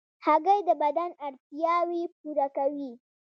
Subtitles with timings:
[0.25, 2.91] هګۍ د بدن اړتیاوې پوره کوي.